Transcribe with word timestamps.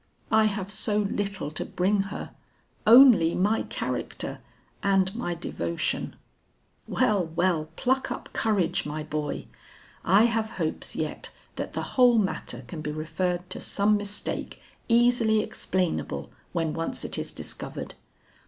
I 0.31 0.45
have 0.45 0.71
so 0.71 0.97
little 0.97 1.51
to 1.51 1.63
bring 1.63 2.01
her. 2.09 2.31
Only 2.87 3.35
my 3.35 3.61
character 3.61 4.39
and 4.81 5.13
my 5.13 5.35
devotion." 5.35 6.15
"Well, 6.87 7.27
well, 7.35 7.69
pluck 7.75 8.09
up 8.09 8.29
courage, 8.33 8.83
my 8.83 9.03
boy. 9.03 9.45
I 10.03 10.23
have 10.23 10.49
hopes 10.57 10.95
yet 10.95 11.29
that 11.55 11.73
the 11.73 11.83
whole 11.83 12.17
matter 12.17 12.63
can 12.65 12.81
be 12.81 12.89
referred 12.91 13.47
to 13.51 13.59
some 13.59 13.95
mistake 13.95 14.59
easily 14.89 15.41
explainable 15.43 16.31
when 16.51 16.73
once 16.73 17.05
it 17.05 17.19
is 17.19 17.31
discovered. 17.31 17.93